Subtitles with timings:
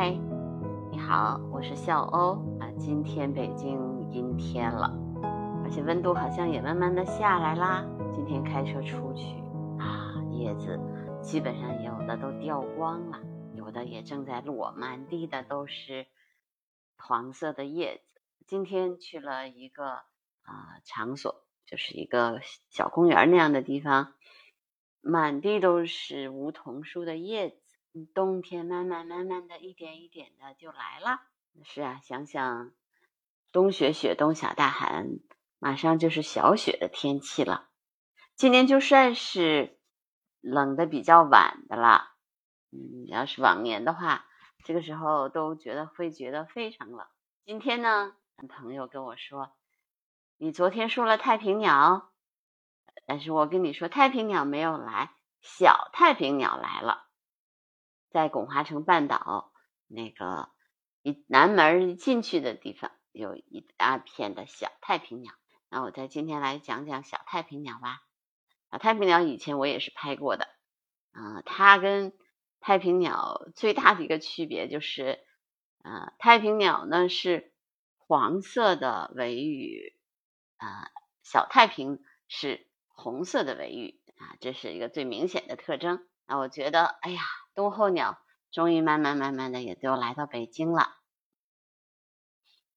[0.00, 0.10] 嗨，
[0.92, 2.70] 你好，我是笑欧啊。
[2.78, 4.96] 今天北京阴天了，
[5.64, 7.84] 而且温度好像也慢慢的下来啦。
[8.14, 9.24] 今天开车出去
[9.76, 10.78] 啊，叶子
[11.20, 13.20] 基本上有的都掉光了，
[13.56, 16.06] 有的也正在落，满地的都是
[16.96, 18.20] 黄色的叶子。
[18.46, 19.84] 今天去了一个
[20.44, 22.38] 啊场所，就是一个
[22.70, 24.14] 小公园那样的地方，
[25.00, 27.58] 满地都是梧桐树的叶子。
[28.06, 31.20] 冬天慢慢慢慢的一点一点的就来了。
[31.64, 32.72] 是啊，想想
[33.52, 35.18] 冬雪雪冬小大寒，
[35.58, 37.68] 马上就是小雪的天气了。
[38.36, 39.78] 今年就算是
[40.40, 42.14] 冷的比较晚的了。
[42.70, 44.26] 嗯，要是往年的话，
[44.64, 47.06] 这个时候都觉得会觉得非常冷。
[47.44, 48.14] 今天呢，
[48.48, 49.56] 朋友跟我说，
[50.36, 52.12] 你昨天说了太平鸟，
[53.06, 56.97] 但是我跟你说太平鸟没有来，小太平鸟来了。
[58.10, 59.52] 在巩华城半岛
[59.86, 60.48] 那个
[61.02, 65.32] 一南门一进去的地方，有一大片的小太平鸟。
[65.68, 68.00] 那我在今天来讲讲小太平鸟吧。
[68.70, 70.48] 小太平鸟以前我也是拍过的，
[71.12, 72.14] 啊，它跟
[72.60, 75.20] 太平鸟最大的一个区别就是，
[75.82, 77.52] 呃，太平鸟呢是
[77.96, 79.94] 黄色的尾羽，
[80.56, 80.90] 啊，
[81.22, 86.06] 小太平是红色的尾羽，啊，这是一个最明显的特征。
[86.26, 87.20] 那我觉得，哎呀。
[87.58, 88.20] 冬候鸟
[88.52, 90.94] 终于慢慢慢慢的也都来到北京了。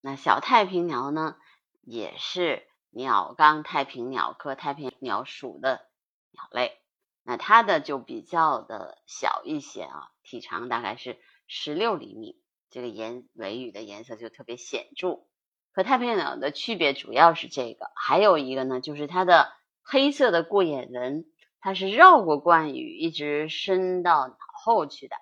[0.00, 1.36] 那小太平鸟呢，
[1.82, 5.86] 也是鸟纲太平鸟科太平鸟属的
[6.30, 6.78] 鸟类。
[7.24, 15.26] 那它的就比较的小一些啊，体长大概是十六厘米，这个颜尾羽的颜色就特别显著。
[15.72, 21.26] 和太平鸟的区别主要是这个，还有一个呢，就是它的黑色的过眼纹，
[21.60, 24.38] 它是绕过冠羽，一直伸到。
[24.62, 25.16] 后去的，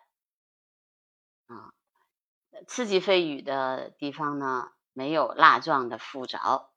[1.47, 1.73] 啊，
[2.67, 6.73] 刺激飞羽的地方呢，没有蜡状的附着，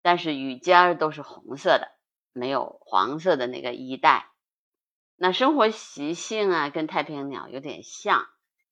[0.00, 1.90] 但是羽尖儿都是红色的，
[2.32, 4.30] 没有黄色的那个衣带。
[5.16, 8.24] 那生活习性啊，跟太平鸟有点像，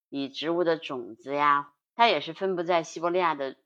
[0.09, 3.57] 以植物的种子呀，它也是分布在西伯利亚的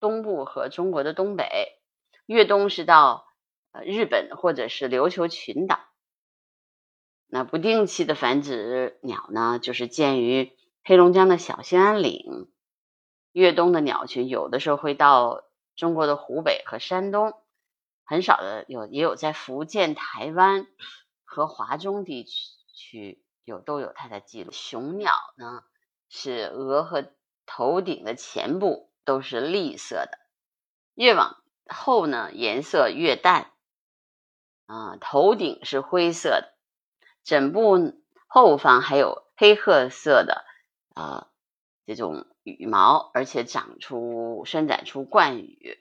[0.00, 1.78] 东部和中国的东北，
[2.26, 3.28] 越冬是到
[3.70, 5.78] 呃日本或者是琉球群岛。
[7.32, 10.52] 那不定期的繁殖鸟呢，就是见于
[10.82, 12.50] 黑龙江的小兴安岭。
[13.30, 15.44] 越冬的鸟群有的时候会到
[15.76, 17.32] 中国的湖北和山东，
[18.04, 20.66] 很少的有也有在福建、台湾
[21.24, 22.26] 和华中地
[22.74, 24.50] 区有都有它的记录。
[24.50, 25.62] 雄鸟呢
[26.08, 27.12] 是额和
[27.46, 30.18] 头顶的前部都是栗色的，
[30.94, 31.36] 越往
[31.66, 33.52] 后呢颜色越淡，
[34.66, 36.56] 啊，头顶是灰色的。
[37.22, 37.94] 枕部
[38.26, 40.44] 后方还有黑褐色的
[40.94, 41.28] 啊
[41.86, 45.78] 这种羽毛，而且长出伸展出冠羽，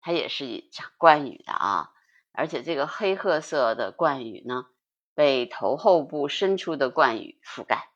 [0.00, 1.92] 它也是长冠羽的啊。
[2.32, 4.66] 而且这个黑褐色的冠羽呢，
[5.14, 7.90] 被头后部伸出的冠羽覆盖，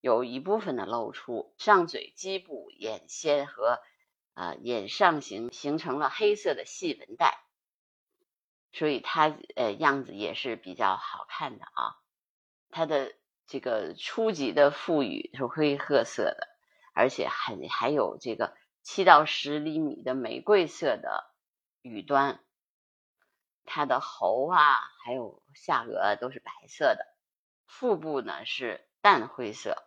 [0.00, 3.80] 有一部分的露出，上嘴基部、眼先和
[4.34, 7.47] 啊眼上形形成了黑色的细纹带。
[8.72, 11.96] 所以它呃样子也是比较好看的啊，
[12.70, 13.14] 它的
[13.46, 16.48] 这个初级的腹羽是灰褐色的，
[16.94, 21.30] 而且很还有这个七到十厘米的玫瑰色的
[21.82, 22.44] 羽端，
[23.64, 27.06] 它的喉啊还有下颚都是白色的，
[27.66, 29.82] 腹部呢是淡灰色，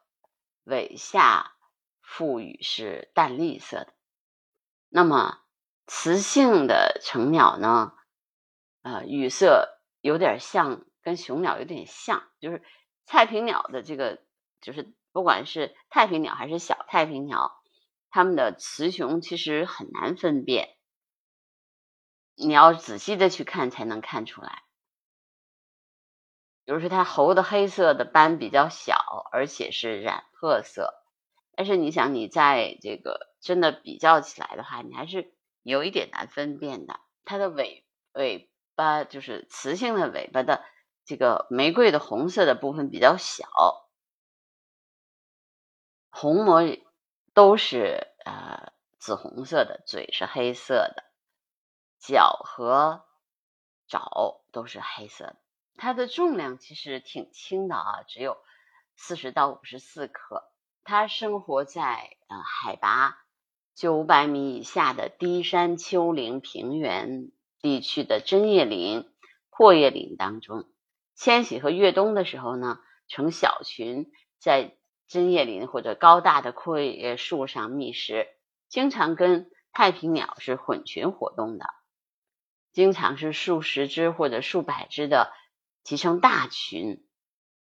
[0.63, 1.55] 尾下
[2.01, 3.93] 腹羽是淡绿色的。
[4.89, 5.39] 那么
[5.85, 7.93] 雌性的成鸟呢？
[8.83, 12.63] 呃，羽色有点像，跟雄鸟有点像，就是
[13.05, 14.23] 太平鸟的这个，
[14.59, 17.61] 就是不管是太平鸟还是小太平鸟，
[18.09, 20.77] 它们的雌雄其实很难分辨，
[22.35, 24.63] 你要仔细的去看才能看出来。
[26.65, 28.95] 比如说，它喉的黑色的斑比较小，
[29.31, 30.93] 而且是染褐色，
[31.55, 36.99] 但是你想，你在这个真的比较起来的话，你还是有一点难分辨的。
[37.25, 38.50] 它的尾尾。
[38.75, 40.63] 巴就是雌性的尾巴的
[41.05, 43.45] 这个玫瑰的红色的部分比较小，
[46.09, 46.61] 虹膜
[47.33, 51.03] 都是呃紫红色的，嘴是黑色的，
[51.99, 53.05] 脚和
[53.87, 55.35] 爪都是黑色的。
[55.75, 58.37] 它的重量其实挺轻的啊，只有
[58.95, 60.51] 四十到五十四克。
[60.83, 63.23] 它生活在呃海拔
[63.75, 67.31] 九百米以下的低山丘陵平原。
[67.61, 69.09] 地区的针叶林、
[69.49, 70.69] 阔叶林当中
[71.15, 74.75] 迁徙和越冬的时候呢，成小群在
[75.07, 78.27] 针叶林或者高大的阔叶树上觅食，
[78.69, 81.65] 经常跟太平鸟是混群活动的，
[82.71, 85.31] 经常是数十只或者数百只的
[85.83, 87.05] 集成大群，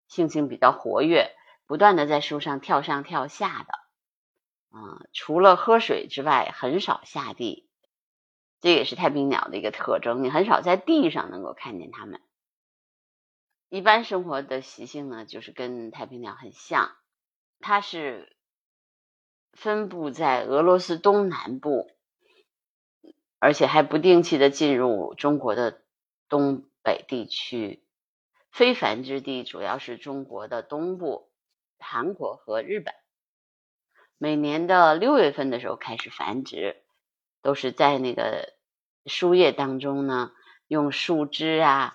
[0.08, 1.36] 性情比较活跃，
[1.66, 3.72] 不断的在树上跳上跳下的。
[4.76, 7.63] 嗯，除了喝水之外，很少下地，
[8.64, 10.24] 这也是太平鸟的一个特征。
[10.24, 12.22] 你很少在地上能够看见它们。
[13.68, 16.96] 一般生活的习性呢，就是跟太平鸟很像。
[17.60, 18.38] 它是
[19.52, 21.90] 分布在俄罗斯东南部，
[23.38, 25.82] 而且还不定期的进入中国的
[26.30, 27.84] 东北地区。
[28.50, 31.30] 非繁殖地主要是中国的东部、
[31.78, 32.94] 韩国和日本。
[34.16, 36.82] 每年的六月份的时候开始繁殖，
[37.44, 38.54] 都是在那个
[39.04, 40.32] 树叶当中呢，
[40.66, 41.94] 用树枝啊、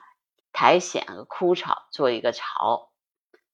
[0.53, 2.91] 苔藓和枯草做一个巢。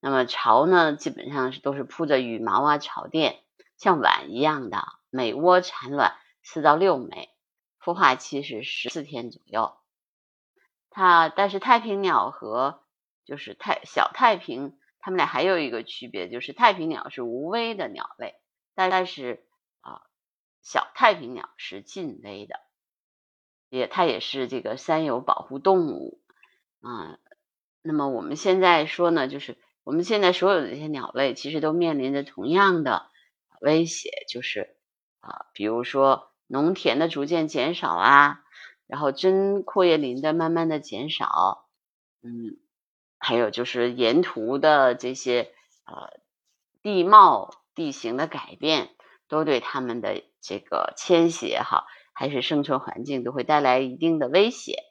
[0.01, 3.39] 那么巢呢，基本上是都是铺着羽毛啊、草垫，
[3.77, 4.86] 像碗一样的。
[5.09, 7.30] 每窝产卵四到六枚，
[7.81, 9.74] 孵化期是十四天左右。
[10.89, 12.83] 它但是太平鸟和
[13.24, 18.36] 就是太小太平，它们俩还有一个区别，就是太平鸟是无危的鸟类。
[18.75, 19.45] 但但是，
[20.65, 22.59] 小太平鸟是近危的，
[23.69, 26.19] 也它也是这个三有保护动物
[26.81, 27.19] 啊。
[27.83, 33.12] 那么我们现在说呢，就是我们现在所有的这些鸟类，其实都面临着同样的
[33.62, 34.75] 威胁，就是
[35.19, 38.44] 啊，比如说农田的逐渐减少啊，
[38.88, 41.69] 然后真阔叶林的慢慢的减少，
[42.23, 42.57] 嗯，
[43.19, 45.53] 还有就是沿途的这些
[45.85, 46.19] 呃
[46.81, 47.53] 地貌。
[47.75, 48.94] 地形的改变
[49.27, 54.83] 都对他们的这个迁徙也好，还是生存环境都会带来一定的威胁。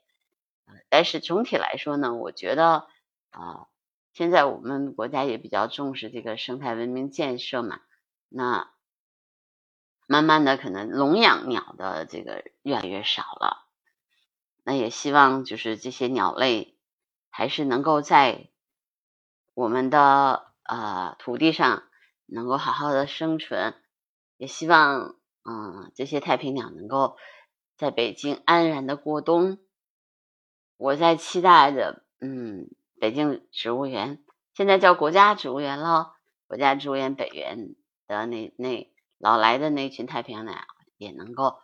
[0.88, 2.86] 但是总体来说呢，我觉得
[3.31, 3.66] 啊，
[4.12, 7.81] 现在我们国家也比较重视这个生态文明建设嘛，
[8.28, 8.70] 那
[10.06, 13.66] 慢慢的可能笼养鸟的这个越来越少了。
[14.64, 16.76] 那也希望就是这些鸟类
[17.31, 18.48] 还是能够在
[19.54, 21.84] 我们的呃土地上。
[22.26, 23.75] 能够好好的生存，
[24.36, 27.16] 也希望嗯这些太平鸟能够
[27.76, 29.58] 在北京安然的过冬。
[30.76, 32.69] 我在期待着，嗯，
[33.00, 36.14] 北京植物园现在叫国家植物园了，
[36.46, 37.75] 国家植物园北园
[38.06, 40.54] 的那那老来的那群太平鸟
[40.96, 41.58] 也能够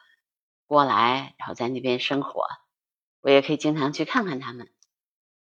[0.66, 2.44] 过来，然后在那边生活，
[3.20, 4.68] 我也可以经常去看看它们。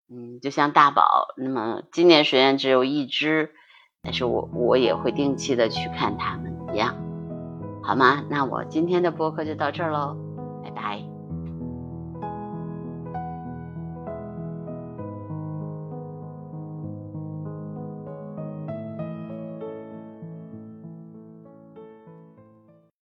[0.09, 3.53] 嗯，就像大宝，那么今年虽然只有一只。
[4.03, 6.95] 但是我我也会定期的去看他们一样，
[7.87, 8.21] 好吗？
[8.29, 10.13] 那我今天的播客就到这儿喽，
[10.61, 11.16] 拜拜。